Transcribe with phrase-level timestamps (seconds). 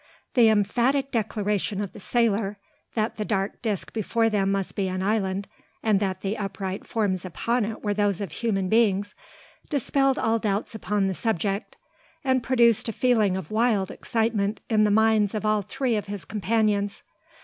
[0.33, 2.57] The emphatic declaration of the sailor,
[2.95, 5.47] that the dark disc before them must be an island,
[5.83, 9.13] and that the upright forms upon it were those of human beings,
[9.69, 11.77] dispelled all doubts upon the subject;
[12.23, 16.25] and produced a feeling of wild excitement in the minds of all three of his
[16.25, 17.03] companions.